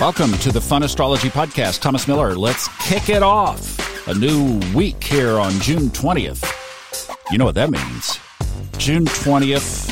[0.00, 1.80] Welcome to the Fun Astrology Podcast.
[1.80, 4.06] Thomas Miller, let's kick it off.
[4.06, 6.48] A new week here on June 20th.
[7.32, 8.20] You know what that means.
[8.78, 9.88] June 20th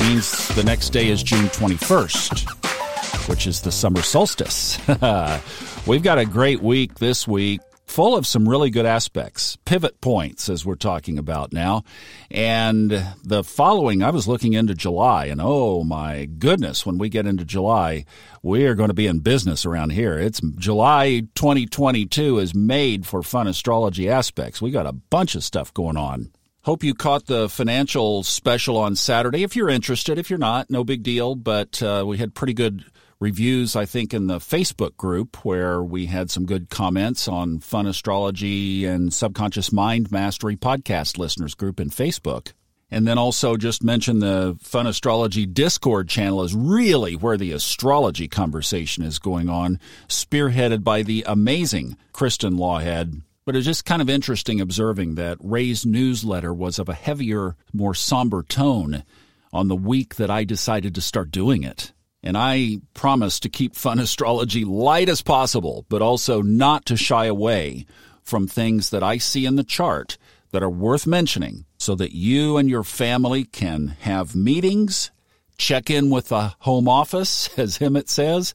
[0.00, 4.78] means the next day is June 21st, which is the summer solstice.
[5.86, 7.60] We've got a great week this week
[7.90, 11.82] full of some really good aspects, pivot points, as we're talking about now.
[12.30, 12.90] And
[13.24, 17.44] the following, I was looking into July, and oh my goodness, when we get into
[17.44, 18.04] July,
[18.44, 20.16] we are going to be in business around here.
[20.16, 24.62] It's July 2022 is made for fun astrology aspects.
[24.62, 26.30] We got a bunch of stuff going on.
[26.62, 29.42] Hope you caught the financial special on Saturday.
[29.42, 31.34] If you're interested, if you're not, no big deal.
[31.34, 32.84] But uh, we had pretty good
[33.20, 37.86] reviews, I think, in the Facebook group where we had some good comments on Fun
[37.86, 42.52] Astrology and Subconscious Mind Mastery podcast listeners group in Facebook.
[42.90, 48.26] And then also just mention the Fun Astrology Discord channel is really where the astrology
[48.26, 49.78] conversation is going on,
[50.08, 53.22] spearheaded by the amazing Kristen Lawhead.
[53.44, 57.94] But it's just kind of interesting observing that Ray's newsletter was of a heavier, more
[57.94, 59.04] somber tone
[59.52, 61.92] on the week that I decided to start doing it.
[62.22, 67.26] And I promise to keep fun astrology light as possible, but also not to shy
[67.26, 67.86] away
[68.22, 70.18] from things that I see in the chart
[70.52, 75.10] that are worth mentioning so that you and your family can have meetings,
[75.56, 78.54] check in with the home office, as Hemant says,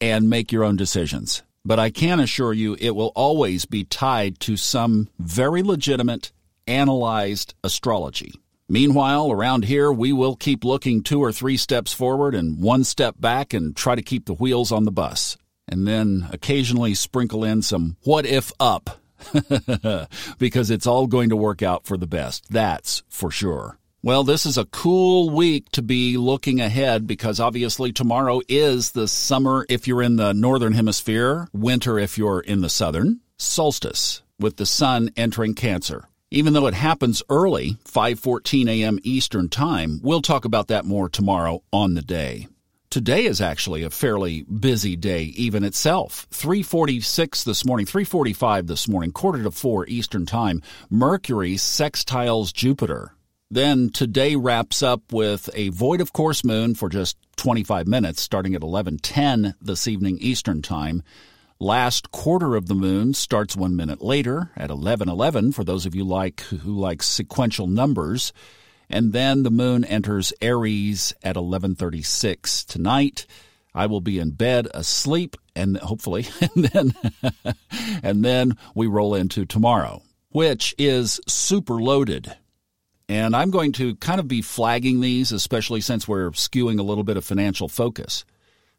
[0.00, 1.42] and make your own decisions.
[1.64, 6.30] But I can assure you it will always be tied to some very legitimate,
[6.66, 8.34] analyzed astrology.
[8.68, 13.14] Meanwhile, around here, we will keep looking two or three steps forward and one step
[13.18, 15.36] back and try to keep the wheels on the bus.
[15.68, 19.00] And then occasionally sprinkle in some what if up.
[20.38, 22.44] because it's all going to work out for the best.
[22.50, 23.78] That's for sure.
[24.02, 29.08] Well, this is a cool week to be looking ahead because obviously tomorrow is the
[29.08, 34.58] summer if you're in the northern hemisphere, winter if you're in the southern, solstice with
[34.58, 36.08] the sun entering Cancer.
[36.30, 38.98] Even though it happens early, 5:14 a.m.
[39.04, 42.48] Eastern Time, we'll talk about that more tomorrow on the day.
[42.90, 46.26] Today is actually a fairly busy day even itself.
[46.32, 53.12] 346 this morning, 345 this morning, quarter to 4 Eastern Time, Mercury sextiles Jupiter.
[53.48, 58.56] Then today wraps up with a void of course moon for just 25 minutes starting
[58.56, 61.04] at 11:10 this evening Eastern Time.
[61.58, 66.04] Last quarter of the moon starts one minute later at 11:11 for those of you
[66.04, 68.34] like who like sequential numbers,
[68.90, 73.26] and then the moon enters Aries at 11:36 tonight.
[73.74, 76.92] I will be in bed asleep, and hopefully, and then
[78.02, 82.36] and then we roll into tomorrow, which is super loaded.
[83.08, 87.04] And I'm going to kind of be flagging these, especially since we're skewing a little
[87.04, 88.26] bit of financial focus.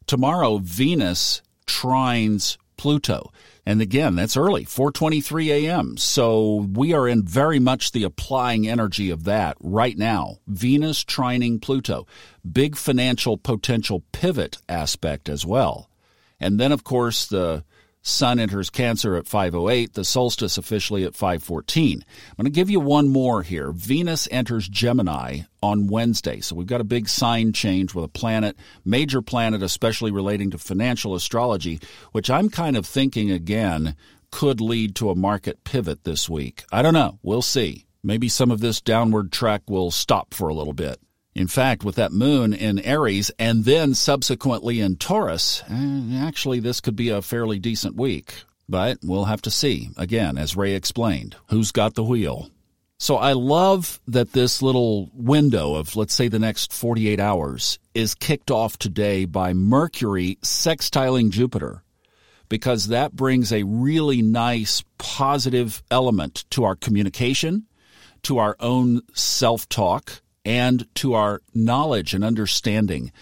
[0.06, 3.30] Tomorrow, Venus trines Pluto.
[3.66, 5.98] And again, that's early, 4:23 a.m.
[5.98, 10.38] So we are in very much the applying energy of that right now.
[10.46, 12.06] Venus trining Pluto.
[12.50, 15.90] Big financial potential pivot aspect as well.
[16.40, 17.64] And then of course the
[18.08, 22.04] Sun enters Cancer at 508, the solstice officially at 514.
[22.30, 23.70] I'm going to give you one more here.
[23.70, 26.40] Venus enters Gemini on Wednesday.
[26.40, 30.58] So we've got a big sign change with a planet, major planet, especially relating to
[30.58, 31.80] financial astrology,
[32.12, 33.94] which I'm kind of thinking again
[34.30, 36.64] could lead to a market pivot this week.
[36.72, 37.18] I don't know.
[37.22, 37.86] We'll see.
[38.02, 41.00] Maybe some of this downward track will stop for a little bit.
[41.38, 46.80] In fact, with that moon in Aries and then subsequently in Taurus, eh, actually, this
[46.80, 48.42] could be a fairly decent week.
[48.68, 52.50] But we'll have to see, again, as Ray explained, who's got the wheel.
[52.98, 58.16] So I love that this little window of, let's say, the next 48 hours is
[58.16, 61.84] kicked off today by Mercury sextiling Jupiter,
[62.48, 67.66] because that brings a really nice positive element to our communication,
[68.24, 73.12] to our own self talk, and to our knowledge and understanding,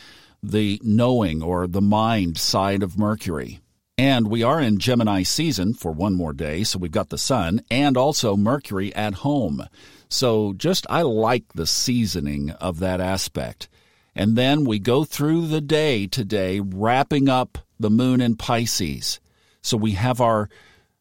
[0.43, 3.61] the knowing or the mind side of Mercury.
[3.99, 7.63] And we are in Gemini season for one more day, so we've got the sun
[7.71, 9.67] and also Mercury at home.
[10.09, 13.69] So just, I like the seasoning of that aspect.
[14.15, 19.21] And then we go through the day today, wrapping up the moon in Pisces.
[19.63, 20.49] So we have our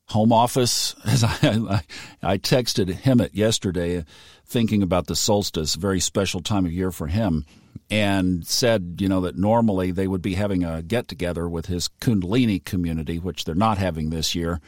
[0.08, 1.82] home office, as I,
[2.22, 4.06] I, texted Hemant yesterday,
[4.46, 7.46] thinking about the solstice, very special time of year for him,
[7.90, 11.90] and said, you know, that normally they would be having a get together with his
[12.02, 14.60] Kundalini community, which they're not having this year.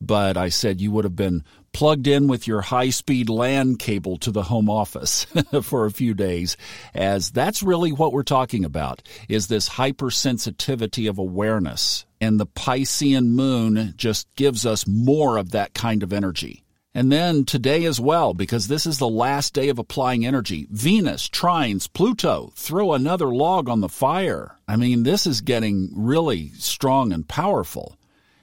[0.00, 1.42] But I said you would have been
[1.72, 5.26] plugged in with your high speed LAN cable to the home office
[5.62, 6.56] for a few days,
[6.94, 12.05] as that's really what we're talking about is this hypersensitivity of awareness.
[12.26, 16.64] And the Piscean moon just gives us more of that kind of energy.
[16.92, 21.28] And then today as well, because this is the last day of applying energy, Venus
[21.28, 24.56] trines Pluto, throw another log on the fire.
[24.66, 27.96] I mean, this is getting really strong and powerful.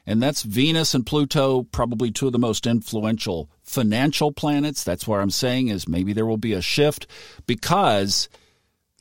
[0.05, 4.83] And that's Venus and Pluto, probably two of the most influential financial planets.
[4.83, 7.07] That's where I'm saying is maybe there will be a shift
[7.47, 8.29] because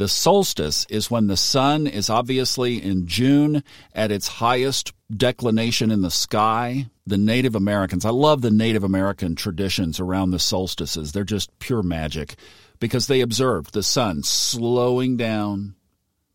[0.02, 3.62] the solstice is when the sun is obviously in June
[3.94, 6.90] at its highest declination in the sky.
[7.06, 11.12] The Native Americans, I love the Native American traditions around the solstices.
[11.12, 12.34] They're just pure magic
[12.80, 15.76] because they observed the sun slowing down,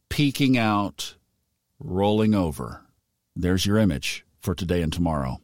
[0.08, 1.16] peeking out,
[1.78, 2.86] rolling over.
[3.36, 5.42] There's your image for today and tomorrow.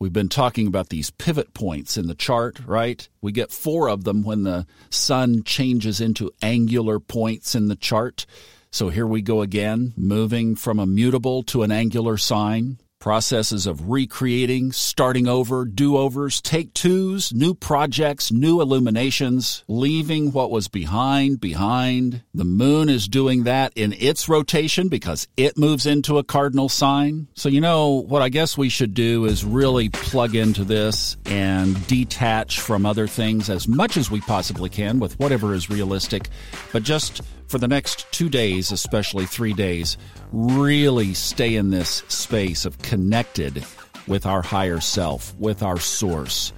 [0.00, 3.06] We've been talking about these pivot points in the chart, right?
[3.20, 8.24] We get four of them when the sun changes into angular points in the chart.
[8.72, 13.90] So here we go again, moving from a mutable to an angular sign processes of
[13.90, 21.40] recreating, starting over, do overs, take twos, new projects, new illuminations, leaving what was behind
[21.40, 22.22] behind.
[22.34, 27.26] The moon is doing that in its rotation because it moves into a cardinal sign.
[27.34, 31.86] So, you know, what I guess we should do is really plug into this and
[31.86, 36.28] detach from other things as much as we possibly can with whatever is realistic,
[36.72, 39.98] but just for the next two days, especially three days,
[40.30, 43.64] really stay in this space of connected
[44.06, 46.52] with our higher self, with our source,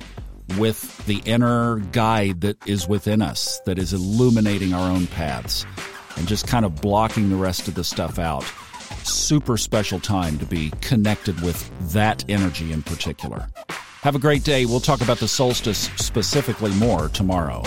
[0.59, 5.65] with the inner guide that is within us, that is illuminating our own paths,
[6.19, 8.45] and just kind of blocking the rest of the stuff out.
[9.03, 13.49] Super special time to be connected with that energy in particular.
[14.03, 14.67] Have a great day.
[14.67, 17.63] We'll talk about the solstice specifically more tomorrow.